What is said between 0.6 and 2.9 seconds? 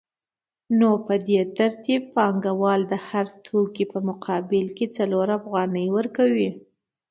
نو په دې ترتیب پانګوال